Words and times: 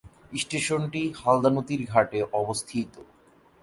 স্টেশনটি 0.33 1.01
হালদা 1.21 1.49
নদীর 1.49 1.81
ঘাটে 1.93 2.19
অবস্থিত। 2.41 2.91